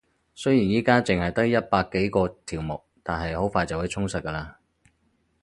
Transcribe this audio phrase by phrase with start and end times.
[0.33, 4.55] 雖然而家淨係得一百幾個條目，但係好快就會充實㗎喇